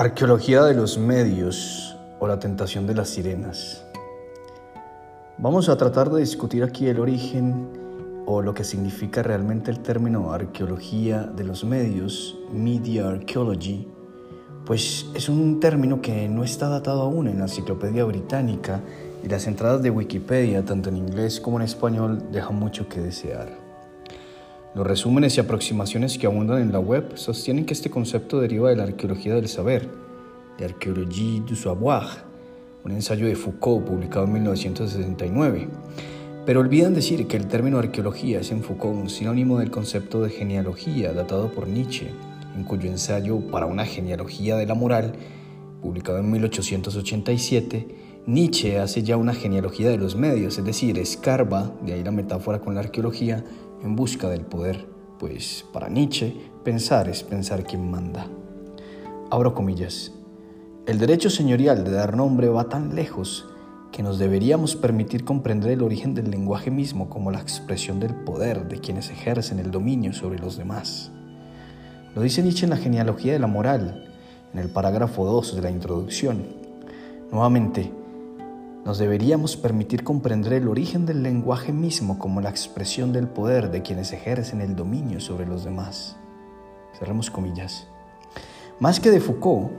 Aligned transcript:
Arqueología 0.00 0.64
de 0.64 0.72
los 0.72 0.96
medios 0.96 1.94
o 2.20 2.26
la 2.26 2.38
tentación 2.38 2.86
de 2.86 2.94
las 2.94 3.10
sirenas. 3.10 3.84
Vamos 5.36 5.68
a 5.68 5.76
tratar 5.76 6.08
de 6.08 6.20
discutir 6.20 6.64
aquí 6.64 6.86
el 6.86 6.98
origen 6.98 7.68
o 8.24 8.40
lo 8.40 8.54
que 8.54 8.64
significa 8.64 9.22
realmente 9.22 9.70
el 9.70 9.80
término 9.80 10.32
arqueología 10.32 11.24
de 11.24 11.44
los 11.44 11.64
medios, 11.64 12.38
media 12.50 13.10
archaeology, 13.10 13.88
pues 14.64 15.04
es 15.14 15.28
un 15.28 15.60
término 15.60 16.00
que 16.00 16.30
no 16.30 16.44
está 16.44 16.70
datado 16.70 17.02
aún 17.02 17.28
en 17.28 17.36
la 17.36 17.44
enciclopedia 17.44 18.06
británica 18.06 18.80
y 19.22 19.28
las 19.28 19.46
entradas 19.46 19.82
de 19.82 19.90
Wikipedia, 19.90 20.64
tanto 20.64 20.88
en 20.88 20.96
inglés 20.96 21.42
como 21.42 21.58
en 21.58 21.64
español, 21.64 22.22
dejan 22.32 22.58
mucho 22.58 22.88
que 22.88 23.02
desear. 23.02 23.69
Los 24.72 24.86
resúmenes 24.86 25.36
y 25.36 25.40
aproximaciones 25.40 26.16
que 26.16 26.28
abundan 26.28 26.62
en 26.62 26.70
la 26.70 26.78
web 26.78 27.16
sostienen 27.16 27.66
que 27.66 27.74
este 27.74 27.90
concepto 27.90 28.40
deriva 28.40 28.70
de 28.70 28.76
la 28.76 28.84
arqueología 28.84 29.34
del 29.34 29.48
saber, 29.48 29.88
de 30.58 30.64
Archéologie 30.64 31.40
du 31.40 31.56
Savoir, 31.56 32.06
un 32.84 32.92
ensayo 32.92 33.26
de 33.26 33.34
Foucault 33.34 33.84
publicado 33.84 34.26
en 34.26 34.34
1969. 34.34 35.68
Pero 36.46 36.60
olvidan 36.60 36.94
decir 36.94 37.26
que 37.26 37.36
el 37.36 37.48
término 37.48 37.80
arqueología 37.80 38.38
es 38.38 38.52
en 38.52 38.62
Foucault 38.62 38.96
un 38.96 39.10
sinónimo 39.10 39.58
del 39.58 39.72
concepto 39.72 40.22
de 40.22 40.30
genealogía 40.30 41.12
datado 41.12 41.50
por 41.50 41.66
Nietzsche, 41.66 42.12
en 42.56 42.62
cuyo 42.62 42.88
ensayo 42.88 43.40
Para 43.40 43.66
una 43.66 43.84
genealogía 43.84 44.54
de 44.54 44.66
la 44.66 44.74
moral, 44.74 45.14
publicado 45.82 46.18
en 46.18 46.30
1887, 46.30 47.88
Nietzsche 48.26 48.78
hace 48.78 49.02
ya 49.02 49.16
una 49.16 49.34
genealogía 49.34 49.88
de 49.88 49.98
los 49.98 50.14
medios, 50.14 50.58
es 50.58 50.64
decir, 50.64 50.96
escarba, 51.00 51.72
de 51.84 51.94
ahí 51.94 52.04
la 52.04 52.12
metáfora 52.12 52.60
con 52.60 52.74
la 52.74 52.80
arqueología, 52.80 53.44
en 53.82 53.96
busca 53.96 54.28
del 54.28 54.42
poder, 54.42 54.86
pues 55.18 55.64
para 55.72 55.88
Nietzsche 55.88 56.34
pensar 56.64 57.08
es 57.08 57.22
pensar 57.22 57.64
quien 57.64 57.90
manda. 57.90 58.26
Abro 59.30 59.54
comillas. 59.54 60.12
El 60.86 60.98
derecho 60.98 61.30
señorial 61.30 61.84
de 61.84 61.92
dar 61.92 62.16
nombre 62.16 62.48
va 62.48 62.68
tan 62.68 62.94
lejos 62.94 63.46
que 63.92 64.02
nos 64.02 64.18
deberíamos 64.18 64.76
permitir 64.76 65.24
comprender 65.24 65.72
el 65.72 65.82
origen 65.82 66.14
del 66.14 66.30
lenguaje 66.30 66.70
mismo 66.70 67.08
como 67.08 67.30
la 67.30 67.40
expresión 67.40 68.00
del 68.00 68.14
poder 68.14 68.68
de 68.68 68.78
quienes 68.78 69.10
ejercen 69.10 69.58
el 69.58 69.70
dominio 69.70 70.12
sobre 70.12 70.38
los 70.38 70.56
demás. 70.56 71.10
Lo 72.14 72.22
dice 72.22 72.42
Nietzsche 72.42 72.64
en 72.64 72.70
la 72.70 72.76
genealogía 72.76 73.32
de 73.32 73.38
la 73.38 73.46
moral, 73.46 74.08
en 74.52 74.58
el 74.58 74.68
parágrafo 74.68 75.24
2 75.24 75.56
de 75.56 75.62
la 75.62 75.70
introducción. 75.70 76.44
Nuevamente, 77.30 77.92
nos 78.84 78.98
deberíamos 78.98 79.56
permitir 79.56 80.02
comprender 80.02 80.54
el 80.54 80.68
origen 80.68 81.04
del 81.04 81.22
lenguaje 81.22 81.72
mismo 81.72 82.18
como 82.18 82.40
la 82.40 82.48
expresión 82.48 83.12
del 83.12 83.28
poder 83.28 83.70
de 83.70 83.82
quienes 83.82 84.12
ejercen 84.12 84.62
el 84.62 84.74
dominio 84.74 85.20
sobre 85.20 85.46
los 85.46 85.64
demás. 85.64 86.16
Cerremos 86.98 87.30
comillas. 87.30 87.86
Más 88.78 88.98
que 88.98 89.10
de 89.10 89.20
Foucault, 89.20 89.70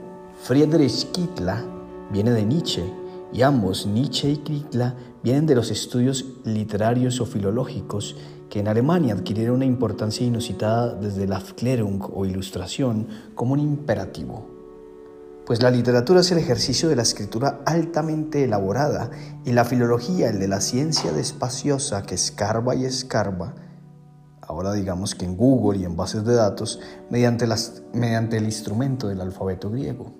Friedrich 0.42 1.10
Kittler 1.10 1.64
viene 2.12 2.30
de 2.30 2.44
Nietzsche 2.44 2.84
y 3.32 3.42
ambos, 3.42 3.86
Nietzsche 3.86 4.30
y 4.30 4.36
Kittler, 4.36 4.92
vienen 5.22 5.46
de 5.46 5.56
los 5.56 5.70
estudios 5.70 6.24
literarios 6.44 7.20
o 7.20 7.26
filológicos 7.26 8.16
que 8.48 8.60
en 8.60 8.68
Alemania 8.68 9.14
adquirieron 9.14 9.56
una 9.56 9.64
importancia 9.64 10.26
inusitada 10.26 10.94
desde 10.94 11.26
la 11.26 11.38
Aufklärung 11.38 12.02
o 12.14 12.24
ilustración 12.24 13.08
como 13.34 13.54
un 13.54 13.60
imperativo 13.60 14.51
pues 15.52 15.60
la 15.60 15.70
literatura 15.70 16.20
es 16.20 16.32
el 16.32 16.38
ejercicio 16.38 16.88
de 16.88 16.96
la 16.96 17.02
escritura 17.02 17.60
altamente 17.66 18.42
elaborada 18.42 19.10
y 19.44 19.52
la 19.52 19.66
filología 19.66 20.30
el 20.30 20.38
de 20.38 20.48
la 20.48 20.62
ciencia 20.62 21.12
despaciosa 21.12 22.04
que 22.04 22.14
escarba 22.14 22.74
y 22.74 22.86
escarba, 22.86 23.54
ahora 24.40 24.72
digamos 24.72 25.14
que 25.14 25.26
en 25.26 25.36
Google 25.36 25.80
y 25.80 25.84
en 25.84 25.94
bases 25.94 26.24
de 26.24 26.36
datos, 26.36 26.80
mediante, 27.10 27.46
mediante 27.92 28.38
el 28.38 28.44
instrumento 28.44 29.08
del 29.08 29.20
alfabeto 29.20 29.70
griego. 29.70 30.14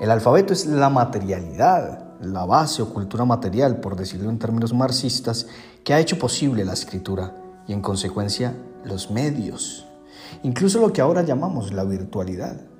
El 0.00 0.12
alfabeto 0.12 0.52
es 0.52 0.66
la 0.66 0.90
materialidad, 0.90 2.20
la 2.20 2.46
base 2.46 2.82
o 2.82 2.94
cultura 2.94 3.24
material, 3.24 3.80
por 3.80 3.96
decirlo 3.96 4.30
en 4.30 4.38
términos 4.38 4.72
marxistas, 4.72 5.48
que 5.82 5.92
ha 5.92 5.98
hecho 5.98 6.20
posible 6.20 6.64
la 6.64 6.74
escritura 6.74 7.34
y 7.66 7.72
en 7.72 7.80
consecuencia 7.80 8.54
los 8.84 9.10
medios, 9.10 9.88
incluso 10.44 10.78
lo 10.78 10.92
que 10.92 11.00
ahora 11.00 11.22
llamamos 11.22 11.72
la 11.72 11.82
virtualidad. 11.82 12.77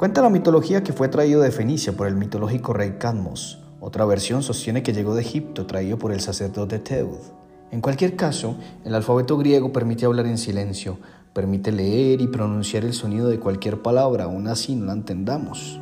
Cuenta 0.00 0.22
la 0.22 0.30
mitología 0.30 0.82
que 0.82 0.94
fue 0.94 1.08
traído 1.08 1.42
de 1.42 1.50
Fenicia 1.50 1.92
por 1.92 2.06
el 2.06 2.16
mitológico 2.16 2.72
rey 2.72 2.92
Cadmos. 2.98 3.58
Otra 3.80 4.06
versión 4.06 4.42
sostiene 4.42 4.82
que 4.82 4.94
llegó 4.94 5.14
de 5.14 5.20
Egipto 5.20 5.66
traído 5.66 5.98
por 5.98 6.10
el 6.10 6.20
sacerdote 6.20 6.78
Teud. 6.78 7.18
En 7.70 7.82
cualquier 7.82 8.16
caso, 8.16 8.56
el 8.86 8.94
alfabeto 8.94 9.36
griego 9.36 9.74
permite 9.74 10.06
hablar 10.06 10.24
en 10.24 10.38
silencio, 10.38 10.96
permite 11.34 11.70
leer 11.70 12.22
y 12.22 12.28
pronunciar 12.28 12.86
el 12.86 12.94
sonido 12.94 13.28
de 13.28 13.40
cualquier 13.40 13.82
palabra, 13.82 14.24
aún 14.24 14.48
así 14.48 14.74
no 14.74 14.86
la 14.86 14.94
entendamos. 14.94 15.78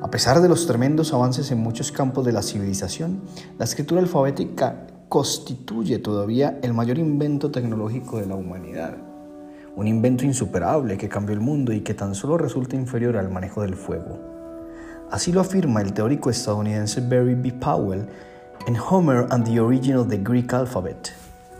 A 0.00 0.10
pesar 0.10 0.40
de 0.40 0.48
los 0.48 0.66
tremendos 0.66 1.12
avances 1.12 1.50
en 1.50 1.58
muchos 1.58 1.92
campos 1.92 2.24
de 2.24 2.32
la 2.32 2.40
civilización, 2.40 3.20
la 3.58 3.66
escritura 3.66 4.00
alfabética 4.00 4.86
constituye 5.10 5.98
todavía 5.98 6.58
el 6.62 6.72
mayor 6.72 6.98
invento 6.98 7.50
tecnológico 7.50 8.16
de 8.16 8.28
la 8.28 8.34
humanidad 8.34 9.05
un 9.76 9.86
invento 9.86 10.24
insuperable 10.24 10.96
que 10.96 11.08
cambió 11.08 11.34
el 11.34 11.40
mundo 11.40 11.70
y 11.72 11.82
que 11.82 11.92
tan 11.92 12.14
solo 12.14 12.38
resulta 12.38 12.76
inferior 12.76 13.18
al 13.18 13.30
manejo 13.30 13.60
del 13.60 13.76
fuego. 13.76 14.18
Así 15.10 15.32
lo 15.32 15.42
afirma 15.42 15.82
el 15.82 15.92
teórico 15.92 16.30
estadounidense 16.30 17.02
Barry 17.02 17.34
B. 17.34 17.52
Powell 17.52 18.06
en 18.66 18.76
Homer 18.76 19.26
and 19.30 19.44
the 19.44 19.60
Origin 19.60 19.96
of 19.96 20.08
the 20.08 20.16
Greek 20.16 20.52
Alphabet, 20.54 21.12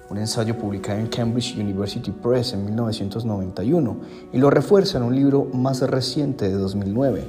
un 0.08 0.16
ensayo 0.16 0.56
publicado 0.56 0.98
en 0.98 1.08
Cambridge 1.08 1.56
University 1.58 2.10
Press 2.10 2.54
en 2.54 2.64
1991 2.64 3.96
y 4.32 4.38
lo 4.38 4.48
refuerza 4.48 4.96
en 4.96 5.04
un 5.04 5.14
libro 5.14 5.44
más 5.52 5.82
reciente 5.82 6.48
de 6.48 6.54
2009, 6.54 7.22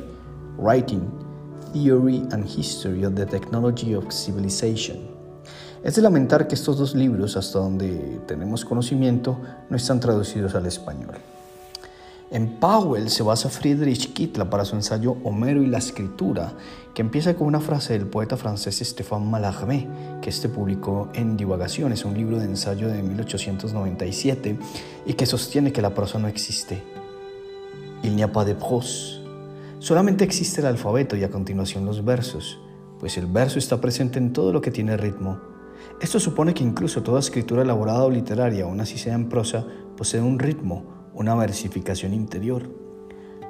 Writing, 0.58 1.02
Theory 1.74 2.26
and 2.32 2.46
History 2.48 3.04
of 3.04 3.14
the 3.14 3.26
Technology 3.26 3.94
of 3.94 4.06
Civilization. 4.10 5.17
Es 5.84 5.96
de 5.96 6.02
lamentar 6.02 6.48
que 6.48 6.56
estos 6.56 6.78
dos 6.78 6.96
libros, 6.96 7.38
hasta 7.38 7.60
donde 7.60 8.20
tenemos 8.26 8.66
conocimiento, 8.66 9.38
no 9.70 9.78
están 9.78 10.00
traducidos 10.00 10.56
al 10.56 10.66
español. 10.66 11.16
En 12.32 12.60
Powell 12.60 13.10
se 13.10 13.24
basa 13.24 13.48
Friedrich 13.48 14.12
Kittler 14.12 14.50
para 14.50 14.66
su 14.66 14.76
ensayo 14.76 15.16
Homero 15.24 15.62
y 15.62 15.68
la 15.68 15.78
escritura, 15.78 16.52
que 16.94 17.02
empieza 17.02 17.36
con 17.36 17.48
una 17.48 17.62
frase 17.62 17.94
del 17.94 18.08
poeta 18.08 18.36
francés 18.36 18.82
Stéphane 18.84 19.26
Mallarmé, 19.26 19.88
que 20.22 20.30
este 20.30 20.50
publicó 20.50 21.10
en 21.14 21.38
Divagaciones, 21.38 22.04
un 22.04 22.16
libro 22.16 22.40
de 22.40 22.46
ensayo 22.46 22.90
de 22.90 23.02
1897, 23.04 24.58
y 25.06 25.14
que 25.14 25.26
sostiene 25.26 25.72
que 25.72 25.82
la 25.82 25.94
prosa 25.94 26.18
no 26.18 26.28
existe. 26.28 26.84
Il 28.04 28.16
n'y 28.16 28.24
a 28.24 28.32
pas 28.32 28.46
de 28.46 28.56
prose. 28.56 29.22
Solamente 29.80 30.26
existe 30.26 30.60
el 30.60 30.68
alfabeto 30.68 31.16
y 31.16 31.24
a 31.24 31.30
continuación 31.30 31.86
los 31.86 32.04
versos, 32.04 32.60
pues 33.00 33.18
el 33.18 33.28
verso 33.28 33.60
está 33.60 33.80
presente 33.80 34.18
en 34.18 34.34
todo 34.34 34.52
lo 34.52 34.60
que 34.60 34.72
tiene 34.72 34.98
ritmo 34.98 35.57
esto 36.02 36.20
supone 36.20 36.54
que 36.54 36.64
incluso 36.64 37.04
toda 37.04 37.20
escritura 37.20 37.64
elaborada 37.64 38.04
o 38.04 38.12
literaria, 38.12 38.66
aun 38.66 38.80
así 38.82 38.98
sea 38.98 39.16
en 39.16 39.30
prosa, 39.30 39.66
posee 39.96 40.22
un 40.22 40.40
ritmo, 40.40 41.10
una 41.14 41.34
versificación 41.36 42.14
interior. 42.14 42.88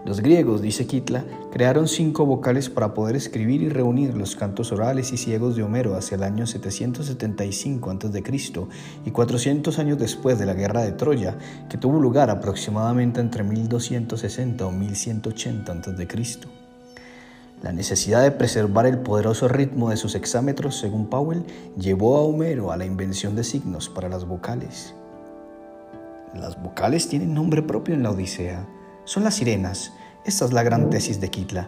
Los 0.06 0.22
griegos, 0.22 0.62
dice 0.62 0.88
Kitla, 0.88 1.26
crearon 1.52 1.90
cinco 1.90 2.26
vocales 2.26 2.70
para 2.70 2.94
poder 2.94 3.18
escribir 3.18 3.62
y 3.62 3.68
reunir 3.68 4.16
los 4.16 4.38
cantos 4.38 4.72
orales 4.72 5.12
y 5.12 5.18
ciegos 5.18 5.58
de 5.58 5.64
Homero 5.64 5.98
hacia 5.98 6.16
el 6.16 6.24
año 6.24 6.48
775 6.48 7.92
a.C. 7.92 8.24
y 9.06 9.12
400 9.12 9.80
años 9.80 9.98
después 9.98 10.40
de 10.40 10.46
la 10.46 10.54
guerra 10.54 10.84
de 10.84 10.94
Troya, 10.94 11.38
que 11.70 11.78
tuvo 11.78 12.00
lugar 12.00 12.30
aproximadamente 12.30 13.20
entre 13.20 13.44
1260 13.44 14.66
o 14.66 14.72
1180 14.72 15.72
a.C. 15.74 16.08
La 17.64 17.72
necesidad 17.72 18.22
de 18.22 18.30
preservar 18.30 18.86
el 18.86 19.00
poderoso 19.00 19.48
ritmo 19.48 19.90
de 19.90 19.98
sus 19.98 20.14
hexámetros, 20.14 20.78
según 20.78 21.08
Powell, 21.08 21.44
llevó 21.76 22.18
a 22.18 22.22
Homero 22.22 22.72
a 22.72 22.78
la 22.78 22.86
invención 22.86 23.36
de 23.36 23.44
signos 23.44 23.90
para 23.90 24.10
las 24.10 24.26
vocales. 24.26 24.94
Las 26.36 26.62
vocales 26.62 27.08
tienen 27.10 27.34
nombre 27.34 27.64
propio 27.64 27.96
en 27.96 28.04
la 28.04 28.12
Odisea. 28.12 28.68
Son 29.06 29.24
las 29.24 29.36
sirenas. 29.36 29.92
Esta 30.24 30.46
es 30.46 30.54
la 30.54 30.62
gran 30.62 30.92
tesis 30.92 31.20
de 31.20 31.30
Kitla. 31.30 31.68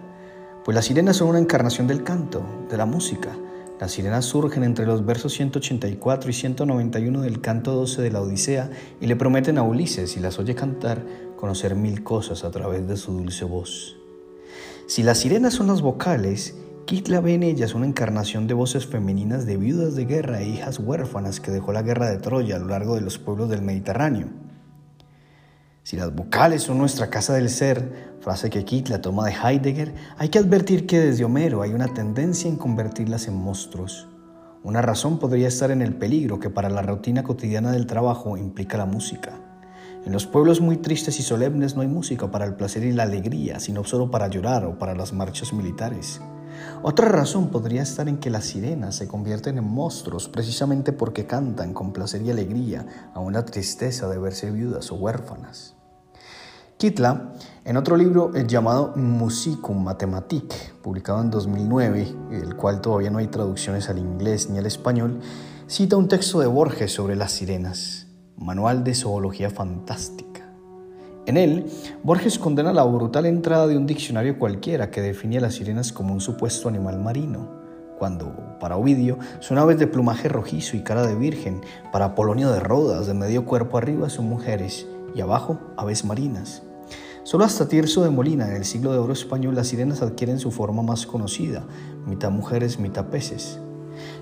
Pues 0.64 0.76
las 0.76 0.86
sirenas 0.86 1.16
son 1.18 1.30
una 1.30 1.40
encarnación 1.40 1.88
del 1.88 2.04
canto, 2.04 2.44
de 2.70 2.78
la 2.78 2.86
música. 2.86 3.36
Las 3.80 3.94
sirenas 3.94 4.26
surgen 4.26 4.64
entre 4.64 4.86
los 4.86 5.06
versos 5.06 5.34
184 5.34 6.30
y 6.30 6.34
191 6.34 7.22
del 7.22 7.42
canto 7.42 7.74
12 7.74 8.04
de 8.04 8.12
la 8.12 8.22
Odisea 8.22 8.70
y 9.02 9.08
le 9.08 9.16
prometen 9.16 9.58
a 9.58 9.64
Ulises, 9.64 10.12
si 10.12 10.20
las 10.20 10.38
oye 10.38 10.54
cantar, 10.54 11.04
conocer 11.36 11.74
mil 11.74 12.04
cosas 12.04 12.44
a 12.44 12.52
través 12.52 12.88
de 12.88 12.96
su 12.96 13.14
dulce 13.14 13.46
voz. 13.46 13.99
Si 14.90 15.04
las 15.04 15.20
sirenas 15.20 15.54
son 15.54 15.68
las 15.68 15.84
vocales, 15.84 16.56
Kitla 16.88 17.22
ve 17.22 17.36
en 17.36 17.44
ellas 17.44 17.76
una 17.76 17.86
encarnación 17.86 18.48
de 18.48 18.56
voces 18.56 18.88
femeninas 18.88 19.46
de 19.46 19.56
viudas 19.56 19.94
de 19.94 20.06
guerra 20.06 20.42
e 20.42 20.50
hijas 20.50 20.80
huérfanas 20.80 21.40
que 21.40 21.52
dejó 21.52 21.72
la 21.74 21.84
guerra 21.84 22.10
de 22.10 22.18
Troya 22.18 22.56
a 22.56 22.60
lo 22.60 22.70
largo 22.70 22.96
de 22.96 23.02
los 23.02 23.20
pueblos 23.20 23.50
del 23.50 23.62
Mediterráneo. 23.62 24.30
Si 25.84 25.96
las 25.96 26.16
vocales 26.16 26.64
son 26.64 26.80
nuestra 26.80 27.12
casa 27.12 27.36
del 27.36 27.52
ser, 27.52 28.16
frase 28.20 28.50
que 28.50 28.66
Kitla 28.66 29.00
toma 29.00 29.28
de 29.28 29.34
Heidegger, 29.34 29.94
hay 30.18 30.30
que 30.30 30.40
advertir 30.40 30.88
que 30.88 31.00
desde 31.00 31.24
Homero 31.24 31.62
hay 31.62 31.74
una 31.74 31.94
tendencia 31.94 32.50
en 32.50 32.56
convertirlas 32.56 33.28
en 33.28 33.36
monstruos. 33.36 34.08
Una 34.64 34.82
razón 34.82 35.20
podría 35.20 35.50
estar 35.50 35.70
en 35.70 35.84
el 35.84 35.94
peligro 35.94 36.40
que 36.40 36.50
para 36.50 36.68
la 36.68 36.82
rutina 36.82 37.22
cotidiana 37.22 37.72
del 37.72 37.86
trabajo 37.86 38.38
implica 38.38 38.76
la 38.76 38.88
música. 38.88 39.49
En 40.06 40.14
los 40.14 40.26
pueblos 40.26 40.62
muy 40.62 40.78
tristes 40.78 41.20
y 41.20 41.24
solemnes 41.24 41.76
no 41.76 41.82
hay 41.82 41.88
música 41.88 42.32
para 42.32 42.46
el 42.46 42.56
placer 42.56 42.84
y 42.84 42.94
la 42.94 43.04
alegría, 43.04 43.60
sino 43.60 43.84
solo 43.84 44.10
para 44.10 44.28
llorar 44.28 44.66
o 44.66 44.78
para 44.78 44.96
las 44.96 45.14
marchas 45.14 45.54
militares. 45.54 46.22
Otra 46.82 47.10
razón 47.10 47.50
podría 47.50 47.82
estar 47.82 48.08
en 48.08 48.18
que 48.18 48.30
las 48.30 48.46
sirenas 48.46 48.96
se 48.96 49.08
convierten 49.08 49.58
en 49.58 49.66
monstruos 49.66 50.30
precisamente 50.30 50.94
porque 50.94 51.26
cantan 51.26 51.74
con 51.74 51.92
placer 51.92 52.22
y 52.22 52.32
alegría 52.32 52.86
a 53.14 53.20
una 53.20 53.46
tristeza 53.46 54.08
de 54.10 54.18
verse 54.18 54.52
viudas 54.52 54.92
o 54.92 54.96
huérfanas. 54.96 55.76
Kitla, 56.78 57.34
en 57.66 57.76
otro 57.76 57.98
libro 57.98 58.32
llamado 58.48 58.94
Musicum 58.96 59.84
Mathematique, 59.84 60.56
publicado 60.82 61.20
en 61.22 61.30
2009, 61.30 62.16
el 62.32 62.56
cual 62.56 62.80
todavía 62.80 63.10
no 63.10 63.18
hay 63.18 63.28
traducciones 63.28 63.90
al 63.90 63.98
inglés 63.98 64.50
ni 64.50 64.60
al 64.60 64.66
español, 64.66 65.20
cita 65.68 65.98
un 65.98 66.08
texto 66.08 66.40
de 66.40 66.48
Borges 66.48 66.94
sobre 66.94 67.18
las 67.18 67.34
sirenas, 67.34 67.99
manual 68.40 68.84
de 68.84 68.96
zoología 68.96 69.50
fantástica. 69.50 70.30
En 71.26 71.38
él, 71.38 71.66
Borges 72.04 72.40
condena 72.40 72.74
la 72.74 72.84
brutal 72.84 73.26
entrada 73.26 73.68
de 73.68 73.78
un 73.78 73.86
diccionario 73.86 74.40
cualquiera 74.40 74.90
que 74.90 75.02
definía 75.02 75.40
a 75.40 75.44
las 75.44 75.56
sirenas 75.56 75.94
como 75.94 76.14
un 76.14 76.22
supuesto 76.22 76.70
animal 76.70 77.00
marino, 77.00 77.60
cuando, 78.00 78.58
para 78.60 78.78
Ovidio, 78.78 79.20
son 79.40 79.58
aves 79.58 79.78
de 79.78 79.86
plumaje 79.86 80.30
rojizo 80.30 80.78
y 80.78 80.82
cara 80.82 81.06
de 81.06 81.16
virgen, 81.16 81.62
para 81.92 82.06
Apolonio 82.06 82.50
de 82.50 82.60
Rodas, 82.60 83.06
de 83.06 83.14
medio 83.14 83.46
cuerpo 83.46 83.78
arriba 83.78 84.10
son 84.10 84.28
mujeres 84.30 84.88
y 85.14 85.22
abajo 85.22 85.60
aves 85.78 86.06
marinas. 86.06 86.64
Solo 87.24 87.44
hasta 87.44 87.68
Tirso 87.68 88.02
de 88.04 88.10
Molina, 88.10 88.48
en 88.48 88.56
el 88.56 88.66
siglo 88.66 88.92
de 88.94 88.98
oro 88.98 89.14
español, 89.14 89.54
las 89.54 89.68
sirenas 89.68 90.02
adquieren 90.02 90.40
su 90.40 90.50
forma 90.50 90.82
más 90.82 91.06
conocida, 91.06 91.64
mitad 92.08 92.32
mujeres, 92.32 92.80
mitad 92.80 93.06
peces. 93.08 93.60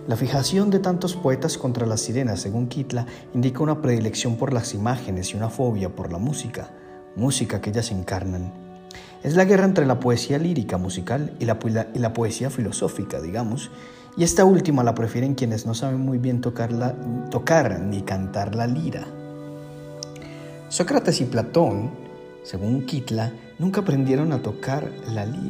La 0.08 0.16
fijación 0.16 0.70
de 0.70 0.80
tantos 0.80 1.16
poetas 1.16 1.58
contra 1.58 1.86
las 1.86 2.00
sirenas, 2.00 2.40
según 2.40 2.68
Kitla, 2.68 3.06
indica 3.34 3.62
una 3.62 3.82
predilección 3.82 4.38
por 4.38 4.54
las 4.54 4.74
imágenes 4.74 5.34
y 5.34 5.36
una 5.36 5.50
fobia 5.50 5.90
por 5.90 6.14
la 6.14 6.18
música, 6.18 6.70
música 7.18 7.60
que 7.60 7.72
ellas 7.72 7.92
encarnan. 7.92 8.54
Es 9.22 9.36
la 9.36 9.44
guerra 9.44 9.66
entre 9.66 9.86
la 9.86 10.00
poesía 10.00 10.38
lírica 10.38 10.78
musical 10.78 11.34
y 11.40 11.46
la, 11.46 12.14
poesía 12.14 12.50
filosófica, 12.50 13.20
digamos, 13.20 13.70
y 14.16 14.24
esta 14.24 14.46
última 14.46 14.82
la 14.82 14.96
prefieren 14.96 15.36
quienes 15.36 15.66
no 15.66 15.74
saben 15.74 16.00
muy 16.00 16.20
bien 16.20 16.40
tocar 16.40 16.72
ni 17.82 18.02
cantar 18.02 18.56
la 18.56 18.66
lira. 18.66 19.06
Sócrates 20.70 21.20
y 21.20 21.26
Platón 21.26 22.08
según 22.48 22.86
Kitla, 22.86 23.34
tocar 24.42 24.80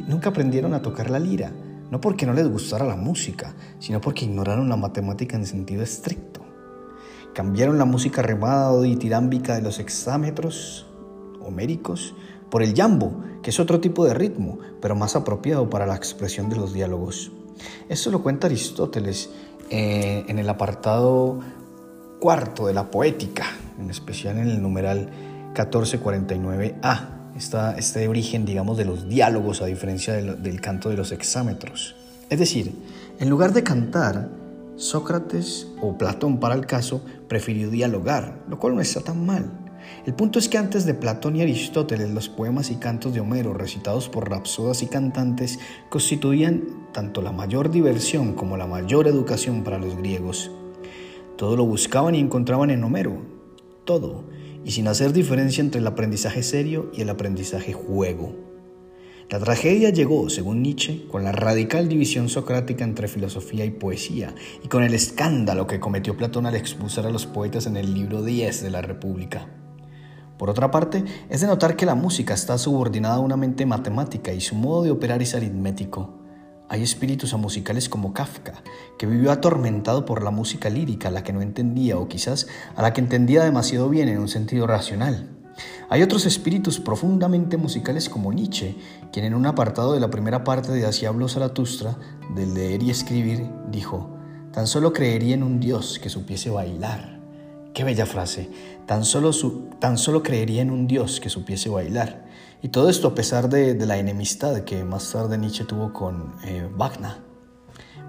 nunca 0.08 0.30
aprendieron 0.30 0.74
a 0.74 0.82
tocar 0.82 1.10
la 1.10 1.20
lira, 1.20 1.52
no 1.90 2.00
porque 2.00 2.26
no 2.26 2.32
les 2.32 2.48
gustara 2.48 2.84
la 2.84 2.96
música, 2.96 3.54
sino 3.78 4.00
porque 4.00 4.24
ignoraron 4.24 4.68
la 4.68 4.76
matemática 4.76 5.36
en 5.36 5.46
sentido 5.46 5.82
estricto. 5.82 6.40
Cambiaron 7.34 7.78
la 7.78 7.84
música 7.84 8.22
remada 8.22 8.72
o 8.72 8.82
ditirámbica 8.82 9.54
de 9.54 9.62
los 9.62 9.78
hexámetros 9.78 10.86
homéricos 11.40 12.14
por 12.50 12.62
el 12.62 12.74
yambo, 12.74 13.22
que 13.42 13.50
es 13.50 13.60
otro 13.60 13.80
tipo 13.80 14.04
de 14.04 14.14
ritmo, 14.14 14.58
pero 14.80 14.96
más 14.96 15.16
apropiado 15.16 15.68
para 15.70 15.86
la 15.86 15.96
expresión 15.96 16.48
de 16.48 16.56
los 16.56 16.72
diálogos. 16.72 17.30
Esto 17.88 18.10
lo 18.10 18.22
cuenta 18.22 18.46
Aristóteles 18.46 19.30
eh, 19.70 20.24
en 20.28 20.38
el 20.38 20.48
apartado 20.48 21.40
cuarto 22.20 22.66
de 22.66 22.74
la 22.74 22.90
poética, 22.90 23.44
en 23.78 23.90
especial 23.90 24.38
en 24.38 24.48
el 24.48 24.62
numeral 24.62 25.10
1449a, 25.54 27.17
este 27.38 28.08
origen, 28.08 28.44
digamos, 28.44 28.76
de 28.76 28.84
los 28.84 29.08
diálogos 29.08 29.62
a 29.62 29.66
diferencia 29.66 30.14
del, 30.14 30.60
canto 30.60 30.90
de 30.90 30.96
los 30.96 31.12
hexámetros. 31.12 31.94
Es 32.28 32.38
decir, 32.38 32.72
en 33.18 33.30
lugar 33.30 33.52
de 33.52 33.62
cantar, 33.62 34.28
Sócrates 34.76 35.66
o 35.80 35.98
Platón 35.98 36.38
para 36.38 36.54
el 36.54 36.66
caso 36.66 37.02
prefirió 37.26 37.70
dialogar, 37.70 38.44
lo 38.48 38.58
cual 38.58 38.74
no 38.74 38.80
está 38.80 39.00
tan 39.00 39.24
mal. 39.24 39.50
El 40.06 40.14
punto 40.14 40.38
es 40.38 40.48
que 40.48 40.58
antes 40.58 40.84
de 40.84 40.94
Platón 40.94 41.36
y 41.36 41.42
Aristóteles, 41.42 42.10
los 42.10 42.28
poemas 42.28 42.70
y 42.70 42.76
cantos 42.76 43.14
de 43.14 43.20
Homero 43.20 43.54
recitados 43.54 44.08
por 44.08 44.28
rapsodas 44.28 44.82
y 44.82 44.86
cantantes 44.86 45.58
constituían 45.88 46.88
tanto 46.92 47.22
la 47.22 47.32
mayor 47.32 47.70
diversión 47.70 48.34
como 48.34 48.56
la 48.56 48.66
mayor 48.66 49.08
educación 49.08 49.64
para 49.64 49.78
los 49.78 49.96
griegos. 49.96 50.50
Todo 51.36 51.56
lo 51.56 51.64
buscaban 51.64 52.14
y 52.14 52.20
encontraban 52.20 52.70
en 52.70 52.84
Homero, 52.84 53.18
todo, 53.84 54.24
y 54.68 54.72
sin 54.72 54.86
hacer 54.86 55.14
diferencia 55.14 55.62
entre 55.62 55.80
el 55.80 55.86
aprendizaje 55.86 56.42
serio 56.42 56.92
y 56.92 57.00
el 57.00 57.08
aprendizaje 57.08 57.72
juego. 57.72 58.36
La 59.30 59.38
tragedia 59.38 59.88
llegó, 59.88 60.28
según 60.28 60.62
Nietzsche, 60.62 61.06
con 61.10 61.24
la 61.24 61.32
radical 61.32 61.88
división 61.88 62.28
socrática 62.28 62.84
entre 62.84 63.08
filosofía 63.08 63.64
y 63.64 63.70
poesía 63.70 64.34
y 64.62 64.68
con 64.68 64.82
el 64.82 64.92
escándalo 64.92 65.66
que 65.66 65.80
cometió 65.80 66.18
Platón 66.18 66.44
al 66.44 66.54
expulsar 66.54 67.06
a 67.06 67.10
los 67.10 67.24
poetas 67.24 67.66
en 67.66 67.78
el 67.78 67.94
libro 67.94 68.22
10 68.22 68.62
de 68.62 68.70
la 68.70 68.82
República. 68.82 69.48
Por 70.36 70.50
otra 70.50 70.70
parte, 70.70 71.02
es 71.30 71.40
de 71.40 71.46
notar 71.46 71.74
que 71.74 71.86
la 71.86 71.94
música 71.94 72.34
está 72.34 72.58
subordinada 72.58 73.14
a 73.14 73.20
una 73.20 73.38
mente 73.38 73.64
matemática 73.64 74.34
y 74.34 74.42
su 74.42 74.54
modo 74.54 74.82
de 74.82 74.90
operar 74.90 75.22
es 75.22 75.34
aritmético. 75.34 76.17
Hay 76.70 76.82
espíritus 76.82 77.32
musicales 77.34 77.88
como 77.88 78.12
Kafka, 78.12 78.62
que 78.98 79.06
vivió 79.06 79.32
atormentado 79.32 80.04
por 80.04 80.22
la 80.22 80.30
música 80.30 80.68
lírica, 80.68 81.08
a 81.08 81.10
la 81.10 81.24
que 81.24 81.32
no 81.32 81.40
entendía 81.40 81.98
o 81.98 82.08
quizás 82.08 82.46
a 82.76 82.82
la 82.82 82.92
que 82.92 83.00
entendía 83.00 83.42
demasiado 83.42 83.88
bien 83.88 84.08
en 84.08 84.18
un 84.18 84.28
sentido 84.28 84.66
racional. 84.66 85.30
Hay 85.88 86.02
otros 86.02 86.26
espíritus 86.26 86.78
profundamente 86.78 87.56
musicales 87.56 88.08
como 88.10 88.32
Nietzsche, 88.32 88.76
quien 89.12 89.24
en 89.24 89.34
un 89.34 89.46
apartado 89.46 89.94
de 89.94 90.00
la 90.00 90.10
primera 90.10 90.44
parte 90.44 90.70
de 90.72 90.84
Así 90.84 91.06
habló 91.06 91.28
Zaratustra, 91.28 91.96
del 92.34 92.52
leer 92.52 92.82
y 92.82 92.90
escribir, 92.90 93.48
dijo, 93.70 94.10
tan 94.52 94.66
solo 94.66 94.92
creería 94.92 95.34
en 95.34 95.42
un 95.42 95.60
Dios 95.60 95.98
que 95.98 96.10
supiese 96.10 96.50
bailar. 96.50 97.18
Qué 97.72 97.84
bella 97.84 98.06
frase, 98.06 98.50
tan 98.86 99.04
solo, 99.04 99.30
tan 99.78 99.96
solo 99.96 100.22
creería 100.22 100.62
en 100.62 100.70
un 100.70 100.86
Dios 100.86 101.20
que 101.20 101.30
supiese 101.30 101.70
bailar. 101.70 102.27
Y 102.60 102.68
todo 102.68 102.90
esto 102.90 103.08
a 103.08 103.14
pesar 103.14 103.48
de, 103.48 103.74
la 103.86 103.98
enemistad 103.98 104.60
que 104.60 104.82
más 104.82 105.12
tarde 105.12 105.38
Nietzsche 105.38 105.64
tuvo 105.64 105.92
con 105.92 106.34
eh, 106.44 106.68
Wagner. 106.76 107.12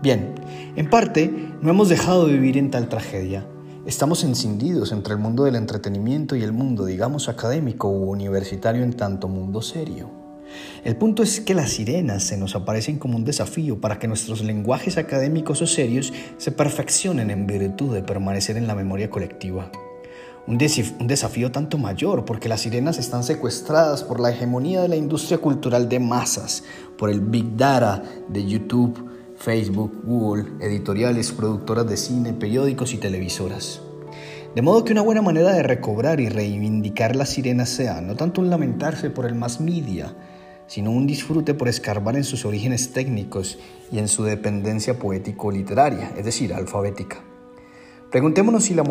Bien, 0.02 0.34
en 0.76 0.90
parte 0.90 1.32
no 1.62 1.70
hemos 1.70 1.90
dejado 1.90 2.26
de 2.26 2.34
vivir 2.34 2.58
en 2.58 2.72
tal 2.72 2.90
tragedia. 2.90 3.46
Estamos 3.86 4.24
encendidos 4.24 4.92
entre 4.92 5.14
el 5.14 5.20
mundo 5.20 5.44
del 5.44 5.56
entretenimiento 5.56 6.36
y 6.36 6.44
el 6.44 6.52
mundo, 6.52 6.86
digamos, 6.86 7.30
académico 7.30 7.90
u 7.90 8.10
universitario 8.10 8.84
en 8.84 8.94
tanto 8.94 9.28
mundo 9.28 9.62
serio. 9.62 10.10
El 10.84 10.96
punto 10.96 11.22
es 11.22 11.42
que 11.42 11.54
las 11.54 11.72
sirenas 11.72 12.24
se 12.24 12.38
nos 12.38 12.56
aparecen 12.56 12.98
como 12.98 13.18
un 13.18 13.26
desafío 13.26 13.80
para 13.80 14.00
que 14.00 14.08
nuestros 14.08 14.42
lenguajes 14.42 14.98
académicos 14.98 15.62
o 15.62 15.68
serios 15.68 16.12
se 16.38 16.52
perfeccionen 16.52 17.30
en 17.30 17.46
virtud 17.46 17.94
de 17.94 18.02
permanecer 18.02 18.58
en 18.58 18.66
la 18.66 18.76
memoria 18.76 19.10
colectiva. 19.10 19.72
Un, 20.48 20.58
desafío 20.58 21.52
tanto 21.52 21.78
mayor 21.78 22.26
porque 22.26 22.50
las 22.50 22.62
sirenas 22.62 22.98
están 22.98 23.24
secuestradas 23.24 24.04
por 24.04 24.20
la 24.20 24.32
hegemonía 24.32 24.82
de 24.82 24.88
la 24.88 24.96
industria 24.96 25.38
cultural 25.38 25.88
de 25.90 26.00
masas, 26.00 26.64
por 26.98 27.10
el 27.10 27.22
big 27.22 27.56
data 27.56 28.04
de 28.28 28.46
YouTube, 28.46 29.10
Facebook, 29.38 30.02
Google, 30.04 30.46
editoriales, 30.60 31.32
productoras 31.32 31.88
de 31.88 31.98
cine, 31.98 32.34
periódicos 32.34 32.94
y 32.94 32.98
televisoras. 32.98 33.82
De 34.56 34.64
modo 34.64 34.84
que 34.84 34.94
una 34.94 35.04
buena 35.04 35.22
manera 35.22 35.54
de 35.54 35.62
recobrar 35.62 36.20
y 36.20 36.30
reivindicar 36.30 37.16
las 37.16 37.30
sirenas 37.30 37.70
sea 37.70 38.02
no 38.02 38.16
tanto 38.16 38.42
un 38.42 38.50
lamentarse 38.50 39.12
por 39.12 39.28
el 39.28 39.36
más 39.36 39.62
media, 39.62 40.16
sino 40.66 40.92
un 40.92 41.06
disfrute 41.06 41.54
por 41.54 41.68
escarbar 41.68 42.16
en 42.16 42.24
sus 42.24 42.46
orígenes 42.46 42.92
técnicos 42.92 43.60
y 43.92 44.00
en 44.00 44.08
su 44.08 44.24
dependencia 44.24 44.98
poético-literaria, 44.98 46.14
es 46.18 46.26
decir, 46.26 46.54
alfabética. 46.54 47.29
Preguntémonos 48.12 48.64
si 48.64 48.74
la, 48.74 48.84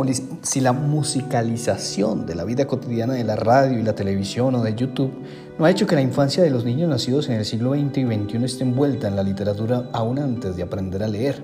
si 0.43 0.61
la, 0.61 0.73
musicalización 0.73 2.25
de 2.25 2.37
la 2.37 2.45
vida 2.45 2.69
cotidiana 2.69 3.15
de 3.15 3.25
la 3.25 3.35
radio 3.35 3.77
y 3.77 3.83
la 3.83 3.97
televisión 3.97 4.55
o 4.55 4.63
de 4.63 4.77
YouTube 4.77 5.13
no 5.59 5.65
ha 5.65 5.71
hecho 5.73 5.89
que 5.89 5.97
la 5.97 6.03
infancia 6.03 6.41
de 6.41 6.51
los 6.51 6.65
niños 6.65 6.89
nacidos 6.89 7.29
en 7.29 7.35
el 7.35 7.45
siglo 7.45 7.73
XX 7.73 7.99
y 7.99 8.05
XXI 8.05 8.45
esté 8.45 8.63
envuelta 8.63 9.09
en 9.09 9.17
la 9.17 9.25
literatura 9.25 9.91
aún 9.93 10.21
antes 10.21 10.55
de 10.55 10.63
aprender 10.63 11.03
a 11.03 11.09
leer. 11.09 11.43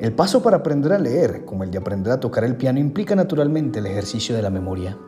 El 0.00 0.12
paso 0.12 0.42
para 0.42 0.56
aprender 0.56 0.92
a 0.92 0.98
leer, 0.98 1.44
como 1.44 1.62
el 1.62 1.70
de 1.70 1.78
aprender 1.78 2.12
a 2.12 2.18
tocar 2.18 2.42
el 2.42 2.56
piano, 2.56 2.80
implica 2.80 3.14
naturalmente 3.14 3.78
el 3.78 3.86
ejercicio 3.86 4.34
de 4.34 4.42
la 4.42 4.50
memoria. 4.50 4.98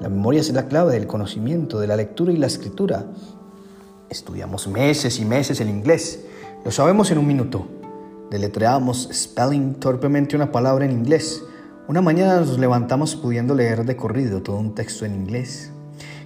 La 0.00 0.10
memoria 0.10 0.42
es 0.42 0.52
la 0.52 0.68
clave 0.68 0.92
del 0.92 1.06
conocimiento, 1.06 1.80
de 1.80 1.86
la 1.86 1.96
lectura 1.96 2.32
y 2.32 2.36
la 2.36 2.48
escritura. 2.48 3.06
Estudiamos 4.10 4.68
meses 4.68 5.18
y 5.20 5.24
meses 5.24 5.58
el 5.62 5.70
inglés. 5.70 6.26
Lo 6.66 6.70
sabemos 6.70 7.10
en 7.10 7.16
un 7.16 7.26
minuto 7.26 7.77
Deletreamos 8.30 9.08
spelling 9.10 9.74
torpemente 9.74 10.36
una 10.36 10.52
palabra 10.52 10.84
en 10.84 10.92
inglés. 10.92 11.42
Una 11.86 12.02
mañana 12.02 12.40
nos 12.40 12.58
levantamos 12.58 13.16
pudiendo 13.16 13.54
leer 13.54 13.86
de 13.86 13.96
corrido 13.96 14.42
todo 14.42 14.58
un 14.58 14.74
texto 14.74 15.06
en 15.06 15.14
inglés. 15.14 15.72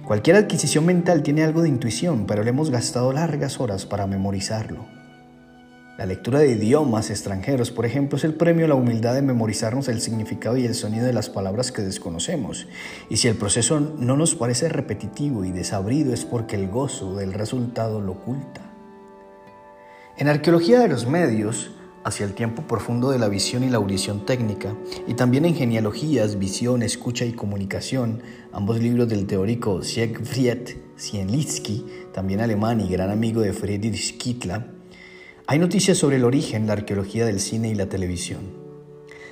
Cualquier 0.05 0.35
adquisición 0.35 0.85
mental 0.85 1.23
tiene 1.23 1.45
algo 1.45 1.61
de 1.61 1.69
intuición, 1.69 2.25
pero 2.27 2.43
le 2.43 2.49
hemos 2.49 2.71
gastado 2.71 3.13
largas 3.13 3.61
horas 3.61 3.85
para 3.85 4.05
memorizarlo. 4.05 4.85
La 5.97 6.05
lectura 6.05 6.39
de 6.39 6.49
idiomas 6.49 7.09
extranjeros, 7.09 7.71
por 7.71 7.85
ejemplo, 7.85 8.17
es 8.17 8.25
el 8.25 8.33
premio 8.33 8.65
a 8.65 8.67
la 8.67 8.75
humildad 8.75 9.13
de 9.13 9.21
memorizarnos 9.21 9.87
el 9.87 10.01
significado 10.01 10.57
y 10.57 10.65
el 10.65 10.75
sonido 10.75 11.05
de 11.05 11.13
las 11.13 11.29
palabras 11.29 11.71
que 11.71 11.83
desconocemos. 11.83 12.67
Y 13.09 13.15
si 13.15 13.29
el 13.29 13.35
proceso 13.35 13.79
no 13.79 14.17
nos 14.17 14.35
parece 14.35 14.67
repetitivo 14.67 15.45
y 15.45 15.51
desabrido 15.51 16.13
es 16.13 16.25
porque 16.25 16.57
el 16.57 16.67
gozo 16.67 17.15
del 17.15 17.31
resultado 17.31 18.01
lo 18.01 18.13
oculta. 18.13 18.61
En 20.17 20.27
arqueología 20.27 20.79
de 20.79 20.89
los 20.89 21.07
medios, 21.07 21.71
hacia 22.03 22.25
el 22.25 22.33
tiempo 22.33 22.63
profundo 22.63 23.11
de 23.11 23.19
la 23.19 23.29
visión 23.29 23.63
y 23.63 23.69
la 23.69 23.77
audición 23.77 24.25
técnica, 24.25 24.75
y 25.07 25.13
también 25.13 25.45
en 25.45 25.55
genealogías, 25.55 26.37
visión, 26.37 26.83
escucha 26.83 27.25
y 27.25 27.33
comunicación, 27.33 28.21
ambos 28.51 28.79
libros 28.79 29.07
del 29.09 29.27
teórico 29.27 29.83
Siegfried 29.83 30.77
Sienlitsky, 30.95 31.85
también 32.13 32.41
alemán 32.41 32.81
y 32.81 32.89
gran 32.89 33.09
amigo 33.09 33.41
de 33.41 33.53
Friedrich 33.53 34.17
Kittler, 34.17 34.73
hay 35.45 35.59
noticias 35.59 35.97
sobre 35.97 36.15
el 36.15 36.23
origen, 36.23 36.67
la 36.67 36.73
arqueología 36.73 37.25
del 37.25 37.41
cine 37.41 37.67
y 37.69 37.75
la 37.75 37.89
televisión. 37.89 38.63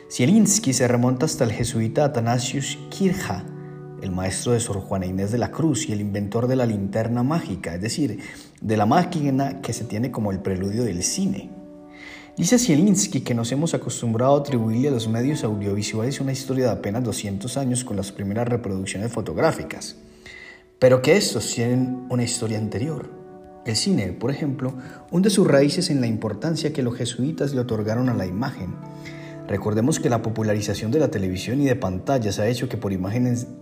Sielinsky 0.10 0.74
se 0.74 0.86
remonta 0.90 1.26
hasta 1.26 1.46
el 1.46 1.54
jesuita 1.54 2.04
Athanasius 2.04 2.78
Kircher, 2.90 3.44
el 4.02 4.12
maestro 4.12 4.52
de 4.52 4.60
Sor 4.60 4.82
Juana 4.82 5.06
Inés 5.06 5.32
de 5.32 5.38
la 5.38 5.52
Cruz 5.52 5.88
y 5.88 5.94
el 5.94 6.02
inventor 6.02 6.48
de 6.48 6.58
la 6.58 6.66
linterna 6.66 7.24
mágica, 7.24 7.76
es 7.76 7.82
decir, 7.82 8.20
de 8.60 8.76
la 8.76 8.86
máquina 8.86 9.62
que 9.62 9.72
se 9.72 9.86
tiene 9.86 10.12
como 10.12 10.32
el 10.32 10.40
preludio 10.40 10.84
del 10.84 11.02
cine. 11.02 11.61
Dice 12.38 12.58
Zielinski 12.58 13.22
que 13.22 13.34
nos 13.34 13.52
hemos 13.52 13.74
acostumbrado 13.74 14.36
a 14.36 14.40
atribuirle 14.40 14.88
a 14.88 14.92
los 14.92 15.08
medios 15.10 15.44
audiovisuales 15.44 16.22
una 16.22 16.32
historia 16.32 16.66
de 16.66 16.72
apenas 16.72 17.04
200 17.04 17.58
años 17.58 17.84
con 17.84 17.98
las 17.98 18.12
primeras 18.14 18.48
reproducciones 18.48 19.12
fotográficas, 19.12 19.98
pero 20.80 21.02
que 21.02 21.18
estos 21.18 21.54
tienen 21.54 22.06
una 22.10 22.24
historia 22.24 22.58
anterior. 22.58 23.10
El 23.66 23.76
cine, 23.76 24.14
por 24.14 24.32
ejemplo, 24.32 24.74
hunde 25.12 25.30
sus 25.30 25.46
raíces 25.46 25.90
en 25.90 26.00
la 26.00 26.08
importancia 26.08 26.72
que 26.72 26.82
los 26.82 26.96
jesuitas 26.96 27.54
le 27.54 27.62
otorgaron 27.62 28.08
a 28.08 28.14
la 28.14 28.26
imagen 28.26 28.76
Recordemos 29.52 30.00
que 30.00 30.10
la 30.10 30.22
popularización 30.22 30.92
de 30.92 31.00
la 31.00 31.12
televisión 31.12 31.60
y 31.60 31.66
de 31.66 31.76
pantallas 31.76 32.40
ha 32.40 32.48
hecho 32.48 32.70
que 32.70 32.78
por, 32.78 32.94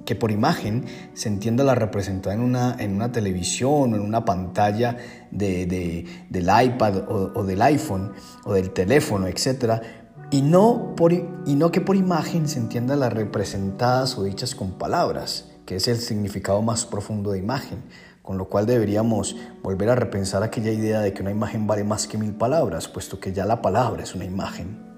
que 0.05 0.15
por 0.15 0.29
imagen 0.29 0.85
se 1.15 1.29
entienda 1.29 1.63
la 1.63 1.73
representada 1.73 2.35
en 2.35 2.41
una, 2.41 2.75
en 2.77 2.93
una 2.93 3.11
televisión 3.11 3.91
o 3.91 3.95
en 3.95 4.01
una 4.03 4.23
pantalla 4.23 4.97
de, 5.31 6.05
del 6.29 6.43
iPad 6.43 7.09
o, 7.09 7.43
del 7.43 7.59
iPhone 7.63 8.11
o 8.45 8.53
del 8.53 8.69
teléfono, 8.69 9.25
etc. 9.25 9.81
Y 10.29 10.43
no, 10.43 10.93
por, 10.95 11.11
y 11.11 11.55
no 11.55 11.71
que 11.71 11.81
por 11.81 11.95
imagen 11.95 12.47
se 12.47 12.59
entienda 12.59 12.95
las 12.95 13.11
representadas 13.11 14.15
o 14.15 14.25
dichas 14.25 14.53
con 14.53 14.77
palabras, 14.77 15.49
que 15.65 15.77
es 15.77 15.87
el 15.87 15.97
significado 15.97 16.61
más 16.61 16.85
profundo 16.85 17.31
de 17.31 17.39
imagen 17.39 17.79
con 18.21 18.37
lo 18.37 18.47
cual 18.47 18.67
deberíamos 18.67 19.35
volver 19.63 19.89
a 19.89 19.95
repensar 19.95 20.43
aquella 20.43 20.71
idea 20.71 20.99
de 20.99 21.13
que 21.13 21.23
una 21.23 21.31
imagen 21.31 21.65
vale 21.65 21.83
más 21.83 22.05
que 22.05 22.19
mil 22.19 22.35
palabras, 22.35 22.87
puesto 22.87 23.19
que 23.19 23.33
ya 23.33 23.43
la 23.43 23.63
palabra 23.63 24.03
es 24.03 24.13
una 24.13 24.25
imagen. 24.25 24.88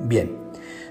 Bien, 0.00 0.30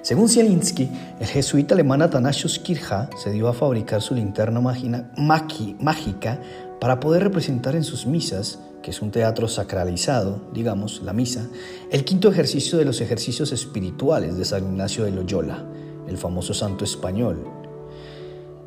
según 0.01 0.27
Zielinski, 0.27 0.89
el 1.19 1.27
jesuita 1.27 1.75
alemán 1.75 2.01
Athanasius 2.01 2.59
Kircher 2.59 3.09
se 3.17 3.31
dio 3.31 3.47
a 3.47 3.53
fabricar 3.53 4.01
su 4.01 4.15
linterna 4.15 4.59
mágica 4.59 6.41
para 6.79 6.99
poder 6.99 7.23
representar 7.23 7.75
en 7.75 7.85
sus 7.85 8.05
misas, 8.05 8.59
que 8.83 8.91
es 8.91 9.01
un 9.01 9.11
teatro 9.11 9.47
sacralizado, 9.47 10.41
digamos, 10.53 11.01
la 11.03 11.13
misa, 11.13 11.47
el 11.89 12.03
quinto 12.03 12.29
ejercicio 12.29 12.77
de 12.77 12.85
los 12.85 12.99
ejercicios 12.99 13.53
espirituales 13.53 14.37
de 14.37 14.45
San 14.45 14.63
Ignacio 14.63 15.05
de 15.05 15.11
Loyola, 15.11 15.65
el 16.07 16.17
famoso 16.17 16.53
santo 16.53 16.83
español. 16.83 17.47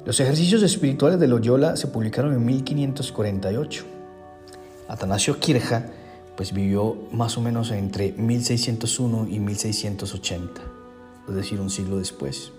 Los 0.07 0.21
ejercicios 0.21 0.63
espirituales 0.63 1.21
de 1.21 1.29
Loyola 1.29 1.77
se 1.77 1.87
publicaron 1.87 2.33
en 2.33 2.45
1548. 2.45 3.85
Atanasio 4.89 5.39
Kircher 5.39 6.00
pues 6.37 6.53
vivió 6.53 6.97
más 7.13 7.37
o 7.37 7.41
menos 7.41 7.71
entre 7.71 8.13
1601 8.13 9.29
y 9.31 9.41
1680, 9.41 10.61
es 11.29 11.35
decir, 11.35 11.61
un 11.61 11.71
siglo 11.71 11.99
después. 11.99 12.53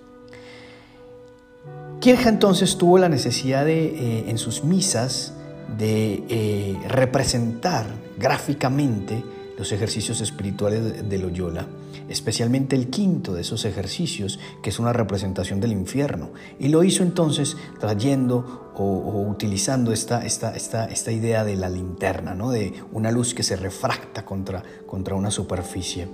Kirja 2.00 2.30
entonces 2.30 2.78
tuvo 2.78 2.98
la 2.98 3.10
necesidad 3.10 3.66
de, 3.66 3.86
eh, 3.86 4.26
en 4.28 4.38
sus 4.38 4.64
misas 4.64 5.34
de 5.78 6.24
eh, 6.30 6.78
representar 6.88 7.86
gráficamente 8.18 9.24
los 9.62 9.72
ejercicios 9.72 10.22
espirituales 10.22 11.08
de 11.08 11.18
Loyola, 11.20 11.68
especialmente 12.10 12.76
el 12.76 12.90
quinto 12.90 13.36
de 13.36 13.42
esos 13.42 13.64
ejercicios, 13.64 14.40
que 14.64 14.72
es 14.72 14.80
una 14.80 14.92
representación 14.92 15.60
del 15.60 15.72
infierno. 15.72 16.32
Y 16.58 16.70
lo 16.70 16.84
hizo 16.84 17.04
entonces 17.04 17.56
trayendo 17.80 18.72
o, 18.76 19.22
utilizando 19.30 19.92
esta, 19.94 20.26
esta, 20.26 20.56
esta, 20.56 20.86
esta, 20.86 21.12
idea 21.12 21.44
de 21.44 21.58
la 21.58 21.70
linterna, 21.70 22.34
¿no? 22.34 22.50
de 22.50 22.74
una 22.92 23.12
luz 23.12 23.36
que 23.36 23.44
se 23.44 23.56
refracta 23.56 24.26
contra, 24.26 24.64
contra 24.88 25.14
una 25.14 25.30
superficie. 25.30 26.08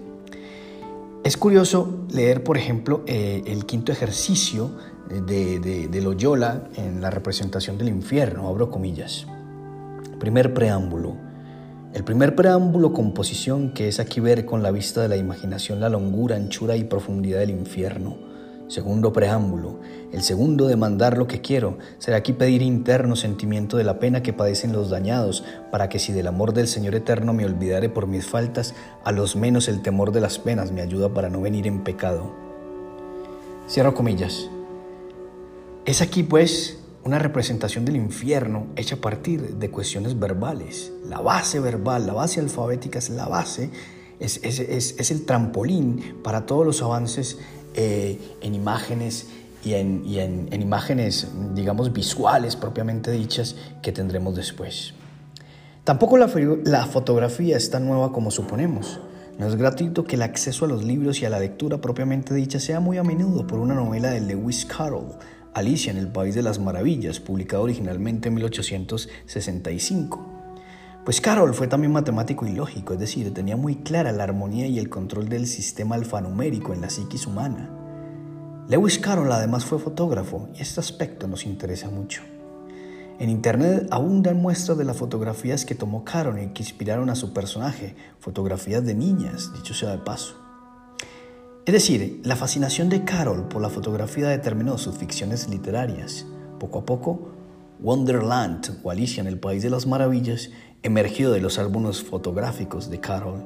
Es 1.24 1.38
curioso 1.38 2.06
leer, 2.12 2.44
por 2.44 2.58
ejemplo, 2.58 3.04
eh, 3.08 3.44
el 3.46 3.66
quinto 3.66 3.94
ejercicio 3.94 4.72
de, 5.08 5.60
de, 5.62 5.88
de 5.88 6.01
Loyola 6.01 6.68
en 6.75 7.00
la 7.00 7.12
representación 7.12 7.77
del 7.77 7.88
infierno, 7.88 8.50
abro 8.50 8.70
comillas. 8.70 9.25
Primer 10.20 10.54
preámbulo. 10.54 11.26
El 11.94 12.03
primer 12.03 12.36
preámbulo, 12.36 12.91
composición, 12.91 13.72
que 13.72 13.88
es 13.88 14.00
aquí 14.00 14.20
ver 14.20 14.46
con 14.46 14.62
la 14.62 14.72
vista 14.72 15.01
de 15.01 15.08
la 15.08 15.15
imaginación 15.15 15.79
la 15.79 15.89
longura, 15.89 16.36
anchura 16.36 16.75
y 16.75 16.84
profundidad 16.84 17.39
del 17.39 17.50
infierno. 17.50 18.17
Segundo 18.67 19.13
preámbulo, 19.13 19.79
el 20.12 20.22
segundo 20.22 20.67
demandar 20.67 21.17
lo 21.17 21.25
que 21.25 21.39
quiero, 21.39 21.77
será 22.00 22.17
aquí 22.17 22.34
pedir 22.34 22.62
interno 22.62 23.15
sentimiento 23.15 23.77
de 23.77 23.86
la 23.86 23.98
pena 23.98 24.22
que 24.22 24.34
padecen 24.34 24.74
los 24.74 24.89
dañados, 24.89 25.46
para 25.72 25.88
que 25.88 26.00
si 26.00 26.12
del 26.12 26.27
amor 26.27 26.53
del 26.53 26.67
Señor 26.67 26.94
eterno 26.94 27.32
me 27.32 27.46
olvidare 27.46 27.88
por 27.88 28.08
mis 28.08 28.25
faltas, 28.25 28.75
a 29.06 29.13
los 29.13 29.38
menos 29.38 29.70
el 29.70 29.82
temor 29.82 30.12
de 30.12 30.20
las 30.20 30.38
penas 30.38 30.74
me 30.74 30.82
ayuda 30.82 31.13
para 31.13 31.29
no 31.29 31.39
venir 31.39 31.65
en 31.65 31.86
pecado. 31.86 32.34
Cierro 33.70 33.94
comillas. 33.94 34.50
Es 35.86 36.01
aquí 36.01 36.24
pues 36.24 36.77
una 37.08 37.20
representación 37.20 37.86
del 37.86 37.96
infierno 37.96 38.68
hecha 38.76 38.96
a 38.96 39.00
partir 39.00 39.56
de 39.56 39.72
cuestiones 39.72 40.20
verbales. 40.20 40.92
La 41.06 41.22
base 41.22 41.62
verbal, 41.62 42.06
la 42.06 42.12
base 42.12 42.42
alfabética 42.42 43.00
es 43.00 43.10
la 43.10 43.30
base, 43.30 43.72
es, 44.20 44.42
es, 44.44 45.12
el 45.12 45.26
trampolín 45.26 46.18
para 46.22 46.46
todos 46.46 46.66
los 46.66 46.82
avances 46.82 47.38
eh, 47.76 48.20
en 48.42 48.54
imágenes 48.54 49.30
y, 49.64 49.76
en, 49.76 50.04
en, 50.52 50.62
imágenes, 50.62 51.30
digamos, 51.54 51.94
visuales 51.94 52.58
propiamente 52.58 53.12
dichas 53.12 53.56
que 53.82 53.94
tendremos 53.94 54.36
después. 54.36 54.94
Tampoco 55.86 56.18
la, 56.18 56.30
la 56.66 56.86
fotografía 56.88 57.56
es 57.56 57.70
tan 57.70 57.88
nueva 57.88 58.12
como 58.12 58.32
suponemos. 58.32 59.00
No 59.40 59.48
es 59.48 59.56
gratuito 59.56 60.04
que 60.04 60.16
el 60.16 60.24
acceso 60.24 60.66
a 60.66 60.68
los 60.68 60.84
libros 60.84 61.22
y 61.22 61.26
a 61.26 61.30
la 61.30 61.40
lectura 61.40 61.80
propiamente 61.80 62.34
dicha 62.34 62.60
sea 62.60 62.82
muy 62.82 62.98
a 62.98 63.04
menudo 63.04 63.48
por 63.48 63.60
una 63.60 63.76
novela 63.76 64.10
de 64.10 64.20
Lewis 64.20 64.66
Carroll, 64.66 65.16
Alicia 65.58 65.92
en 65.92 65.98
el 65.98 66.08
País 66.08 66.36
de 66.36 66.44
las 66.44 66.60
Maravillas, 66.60 67.20
publicado 67.20 67.64
originalmente 67.64 68.28
en 68.28 68.36
1865. 68.36 70.26
Pues 71.04 71.20
Carroll 71.20 71.56
fue 71.56 71.68
también 71.68 71.92
matemático 71.92 72.46
y 72.46 72.54
lógico, 72.54 72.94
es 72.94 73.00
decir, 73.00 73.34
tenía 73.34 73.58
muy 73.58 73.78
clara 73.78 74.12
la 74.12 74.24
armonía 74.24 74.68
y 74.68 74.78
el 74.78 74.90
control 74.90 75.30
del 75.30 75.48
sistema 75.48 75.96
alfanumérico 75.96 76.74
en 76.74 76.82
la 76.82 76.92
psiquis 76.92 77.26
humana. 77.26 77.72
Lewis 78.70 79.00
Carroll 79.00 79.32
además 79.32 79.66
fue 79.66 79.80
fotógrafo 79.80 80.48
y 80.54 80.62
este 80.62 80.80
aspecto 80.80 81.28
nos 81.28 81.46
interesa 81.46 81.90
mucho. 81.90 82.22
En 83.18 83.32
internet 83.32 83.88
abundan 83.90 84.38
muestras 84.38 84.78
de 84.78 84.86
las 84.86 84.98
fotografías 84.98 85.66
que 85.66 85.74
tomó 85.74 86.04
Carroll 86.04 86.40
y 86.40 86.48
que 86.50 86.62
inspiraron 86.62 87.10
a 87.10 87.16
su 87.16 87.34
personaje, 87.34 87.96
fotografías 88.20 88.86
de 88.86 88.94
niñas, 88.94 89.52
dicho 89.56 89.74
sea 89.74 89.90
de 89.90 89.98
paso. 89.98 90.47
Es 91.68 91.74
decir, 91.74 92.22
la 92.24 92.38
fascinación 92.38 92.88
de 92.88 93.04
Carol 93.04 93.50
por 93.50 93.62
la 93.62 93.70
fotografía 93.70 94.30
determinó 94.30 94.78
sus 94.78 94.96
ficciones 94.96 95.50
literarias. 95.50 96.26
Poco 96.62 96.80
a 96.80 96.86
poco, 96.86 97.34
Wonderland 97.82 98.80
o 98.84 98.90
Alicia 98.90 99.20
en 99.20 99.28
el 99.28 99.38
País 99.38 99.64
de 99.64 99.70
las 99.70 99.86
Maravillas 99.86 100.50
emergió 100.82 101.30
de 101.30 101.42
los 101.42 101.60
álbumes 101.60 102.02
fotográficos 102.02 102.90
de 102.90 103.02
Carol. 103.02 103.46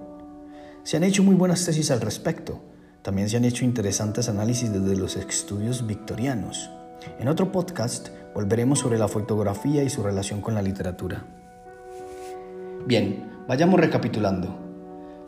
Se 0.84 0.98
han 0.98 1.04
hecho 1.04 1.24
muy 1.24 1.34
buenas 1.34 1.66
tesis 1.66 1.90
al 1.90 2.00
respecto. 2.00 2.62
También 3.01 3.28
se 3.28 3.38
han 3.38 3.44
hecho 3.44 3.66
interesantes 3.66 4.30
análisis 4.30 4.72
desde 4.72 4.96
los 4.96 5.16
estudios 5.16 5.88
victorianos. 5.88 6.70
En 7.18 7.28
otro 7.28 7.51
podcast 7.51 8.10
volveremos 8.36 8.78
sobre 8.78 9.00
la 9.00 9.08
fotografía 9.08 9.84
y 9.84 9.90
su 9.90 10.04
relación 10.04 10.42
con 10.42 10.54
la 10.54 10.62
literatura. 10.62 11.25
Bien, 12.86 13.32
vayamos 13.48 13.80
recapitulando. 13.80 14.60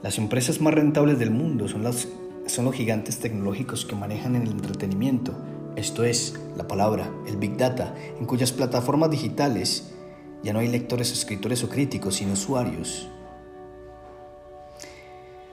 Las 0.04 0.20
empresas 0.20 0.62
más 0.62 0.76
rentables 0.76 1.18
del 1.18 1.32
mundo 1.32 1.68
son 1.68 1.84
las 1.84 2.08
son 2.46 2.66
los 2.66 2.76
gigantes 2.76 3.20
tecnológicos 3.20 3.86
que 3.86 3.96
manejan 3.96 4.36
el 4.36 4.50
entretenimiento, 4.50 5.34
esto 5.76 6.04
es, 6.04 6.40
la 6.56 6.68
palabra, 6.68 7.12
el 7.28 7.38
Big 7.38 7.58
Data, 7.58 7.96
en 8.20 8.26
cuyas 8.26 8.52
plataformas 8.52 9.10
digitales 9.10 9.92
ya 10.44 10.54
no 10.54 10.60
hay 10.60 10.68
lectores, 10.68 11.12
escritores 11.12 11.64
o 11.64 11.70
críticos, 11.70 12.16
sino 12.16 12.34
usuarios. 12.34 13.08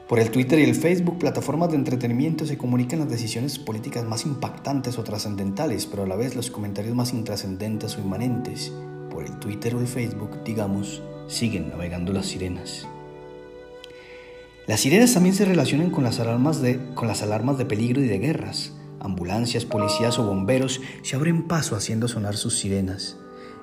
Por 0.08 0.18
el 0.18 0.30
Twitter 0.30 0.58
y 0.58 0.64
el 0.64 0.74
Facebook, 0.74 1.18
plataformas 1.18 1.70
de 1.70 1.76
entretenimiento 1.76 2.44
se 2.44 2.58
comunican 2.58 2.98
las 2.98 3.08
decisiones 3.08 3.60
políticas 3.60 4.04
más 4.04 4.26
impactantes 4.26 4.98
o 4.98 5.04
trascendentales, 5.04 5.86
pero 5.86 6.02
a 6.02 6.06
la 6.06 6.16
vez 6.16 6.34
los 6.34 6.50
comentarios 6.50 6.96
más 6.96 7.12
intrascendentes 7.12 7.96
o 7.96 8.00
inmanentes. 8.00 8.72
Por 9.08 9.24
el 9.24 9.38
Twitter 9.38 9.76
o 9.76 9.80
el 9.80 9.86
Facebook, 9.86 10.42
digamos, 10.44 11.00
siguen 11.28 11.68
navegando 11.70 12.12
las 12.12 12.26
sirenas. 12.26 12.88
Las 14.70 14.82
sirenas 14.82 15.12
también 15.12 15.34
se 15.34 15.44
relacionan 15.44 15.90
con 15.90 16.04
las, 16.04 16.20
alarmas 16.20 16.62
de, 16.62 16.94
con 16.94 17.08
las 17.08 17.22
alarmas 17.22 17.58
de 17.58 17.66
peligro 17.66 18.02
y 18.02 18.06
de 18.06 18.20
guerras. 18.20 18.70
Ambulancias, 19.00 19.64
policías 19.64 20.16
o 20.20 20.22
bomberos 20.22 20.80
se 21.02 21.16
abren 21.16 21.48
paso 21.48 21.74
haciendo 21.74 22.06
sonar 22.06 22.36
sus 22.36 22.56
sirenas. 22.56 23.16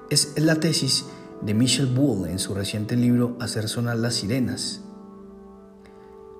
Es 0.09 0.33
la 0.35 0.55
tesis 0.55 1.05
de 1.41 1.53
Michel 1.53 1.85
Bull 1.85 2.27
en 2.27 2.39
su 2.39 2.53
reciente 2.53 2.97
libro 2.97 3.37
Hacer 3.39 3.69
sonar 3.69 3.95
las 3.95 4.15
sirenas. 4.15 4.81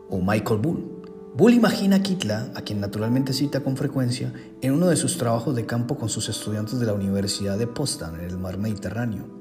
o 0.10 0.20
Michael 0.20 0.60
Bull. 0.60 1.02
Bull 1.34 1.54
imagina 1.54 1.96
a 1.96 2.04
Kitla, 2.04 2.52
a 2.54 2.62
quien 2.64 2.82
naturalmente 2.82 3.32
cita 3.32 3.62
con 3.62 3.78
frecuencia, 3.78 4.34
en 4.62 4.74
uno 4.74 4.88
de 4.88 4.98
sus 4.98 5.18
trabajos 5.18 5.56
de 5.56 5.66
campo 5.66 5.98
con 5.98 6.10
sus 6.10 6.28
estudiantes 6.28 6.78
de 6.78 6.88
la 6.88 6.94
Universidad 6.94 7.58
de 7.58 7.68
Potsdam 7.68 8.16
en 8.16 8.26
el 8.26 8.38
mar 8.38 8.58
Mediterráneo. 8.58 9.37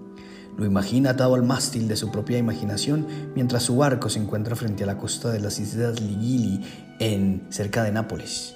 Lo 0.57 0.65
imagina 0.65 1.11
atado 1.11 1.35
al 1.35 1.43
mástil 1.43 1.87
de 1.87 1.97
su 1.97 2.11
propia 2.11 2.39
imaginación 2.39 3.07
mientras 3.35 3.63
su 3.63 3.77
barco 3.77 4.09
se 4.09 4.19
encuentra 4.19 4.57
frente 4.57 4.85
a 4.85 4.87
la 4.87 4.97
costa 4.97 5.31
de 5.31 5.41
las 5.41 5.59
islas 5.59 6.01
Ligili 6.01 6.65
en 6.99 7.47
cerca 7.51 7.83
de 7.83 7.93
Nápoles. 7.93 8.55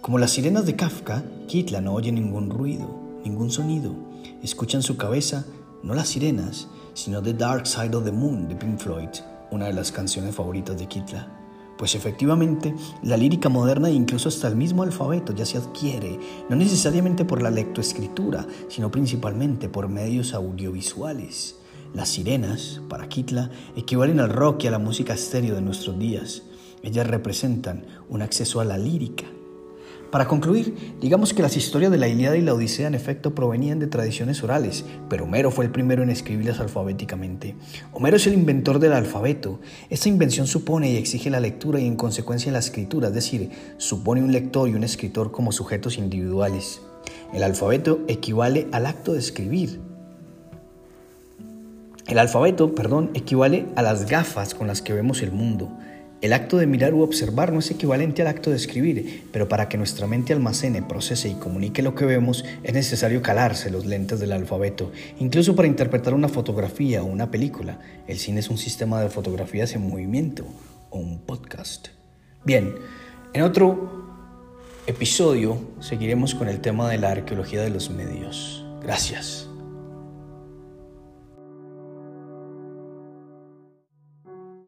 Como 0.00 0.18
las 0.18 0.30
sirenas 0.30 0.64
de 0.64 0.76
Kafka, 0.76 1.22
Kitla 1.46 1.82
no 1.82 1.92
oye 1.92 2.10
ningún 2.10 2.48
ruido, 2.48 2.88
ningún 3.22 3.50
sonido. 3.50 3.94
Escucha 4.42 4.78
en 4.78 4.82
su 4.82 4.96
cabeza 4.96 5.44
no 5.82 5.94
las 5.94 6.08
sirenas, 6.08 6.68
sino 6.94 7.22
The 7.22 7.34
Dark 7.34 7.66
Side 7.66 7.94
of 7.94 8.04
the 8.04 8.12
Moon 8.12 8.48
de 8.48 8.56
Pink 8.56 8.78
Floyd, 8.78 9.10
una 9.50 9.66
de 9.66 9.74
las 9.74 9.92
canciones 9.92 10.34
favoritas 10.34 10.78
de 10.78 10.86
Kitla. 10.86 11.39
Pues 11.80 11.94
efectivamente, 11.94 12.74
la 13.02 13.16
lírica 13.16 13.48
moderna 13.48 13.88
e 13.88 13.94
incluso 13.94 14.28
hasta 14.28 14.46
el 14.48 14.54
mismo 14.54 14.82
alfabeto 14.82 15.32
ya 15.32 15.46
se 15.46 15.56
adquiere, 15.56 16.18
no 16.50 16.54
necesariamente 16.54 17.24
por 17.24 17.40
la 17.40 17.50
lectoescritura, 17.50 18.46
sino 18.68 18.90
principalmente 18.90 19.70
por 19.70 19.88
medios 19.88 20.34
audiovisuales. 20.34 21.56
Las 21.94 22.10
sirenas, 22.10 22.82
para 22.90 23.08
Kitla, 23.08 23.50
equivalen 23.76 24.20
al 24.20 24.28
rock 24.28 24.64
y 24.64 24.66
a 24.66 24.72
la 24.72 24.78
música 24.78 25.14
estéreo 25.14 25.54
de 25.54 25.62
nuestros 25.62 25.98
días. 25.98 26.42
Ellas 26.82 27.06
representan 27.06 27.86
un 28.10 28.20
acceso 28.20 28.60
a 28.60 28.66
la 28.66 28.76
lírica, 28.76 29.24
para 30.10 30.26
concluir, 30.26 30.96
digamos 31.00 31.32
que 31.32 31.42
las 31.42 31.56
historias 31.56 31.92
de 31.92 31.98
la 31.98 32.08
Ilíada 32.08 32.36
y 32.36 32.42
la 32.42 32.54
Odisea 32.54 32.88
en 32.88 32.94
efecto 32.94 33.34
provenían 33.34 33.78
de 33.78 33.86
tradiciones 33.86 34.42
orales, 34.42 34.84
pero 35.08 35.24
Homero 35.24 35.50
fue 35.50 35.64
el 35.64 35.70
primero 35.70 36.02
en 36.02 36.10
escribirlas 36.10 36.58
alfabéticamente. 36.58 37.54
Homero 37.92 38.16
es 38.16 38.26
el 38.26 38.34
inventor 38.34 38.80
del 38.80 38.92
alfabeto. 38.92 39.60
Esta 39.88 40.08
invención 40.08 40.48
supone 40.48 40.90
y 40.90 40.96
exige 40.96 41.30
la 41.30 41.38
lectura 41.38 41.78
y 41.78 41.86
en 41.86 41.96
consecuencia 41.96 42.50
la 42.50 42.58
escritura, 42.58 43.08
es 43.08 43.14
decir, 43.14 43.50
supone 43.78 44.22
un 44.22 44.32
lector 44.32 44.68
y 44.68 44.74
un 44.74 44.82
escritor 44.82 45.30
como 45.30 45.52
sujetos 45.52 45.96
individuales. 45.96 46.80
El 47.32 47.44
alfabeto 47.44 48.00
equivale 48.08 48.66
al 48.72 48.86
acto 48.86 49.12
de 49.12 49.20
escribir. 49.20 49.80
El 52.08 52.18
alfabeto, 52.18 52.74
perdón, 52.74 53.10
equivale 53.14 53.66
a 53.76 53.82
las 53.82 54.06
gafas 54.10 54.54
con 54.54 54.66
las 54.66 54.82
que 54.82 54.92
vemos 54.92 55.22
el 55.22 55.30
mundo. 55.30 55.70
El 56.20 56.34
acto 56.34 56.58
de 56.58 56.66
mirar 56.66 56.92
u 56.92 57.00
observar 57.00 57.50
no 57.50 57.60
es 57.60 57.70
equivalente 57.70 58.20
al 58.20 58.28
acto 58.28 58.50
de 58.50 58.56
escribir, 58.56 59.24
pero 59.32 59.48
para 59.48 59.70
que 59.70 59.78
nuestra 59.78 60.06
mente 60.06 60.34
almacene, 60.34 60.82
procese 60.82 61.30
y 61.30 61.34
comunique 61.34 61.82
lo 61.82 61.94
que 61.94 62.04
vemos 62.04 62.44
es 62.62 62.74
necesario 62.74 63.22
calarse 63.22 63.70
los 63.70 63.86
lentes 63.86 64.20
del 64.20 64.32
alfabeto, 64.32 64.92
incluso 65.18 65.56
para 65.56 65.68
interpretar 65.68 66.12
una 66.12 66.28
fotografía 66.28 67.02
o 67.02 67.06
una 67.06 67.30
película. 67.30 67.80
El 68.06 68.18
cine 68.18 68.40
es 68.40 68.50
un 68.50 68.58
sistema 68.58 69.00
de 69.00 69.08
fotografías 69.08 69.74
en 69.74 69.88
movimiento 69.88 70.44
o 70.90 70.98
un 70.98 71.20
podcast. 71.20 71.88
Bien, 72.44 72.74
en 73.32 73.42
otro 73.42 74.10
episodio 74.86 75.58
seguiremos 75.80 76.34
con 76.34 76.48
el 76.48 76.60
tema 76.60 76.90
de 76.90 76.98
la 76.98 77.12
arqueología 77.12 77.62
de 77.62 77.70
los 77.70 77.88
medios. 77.88 78.66
Gracias. 78.82 79.49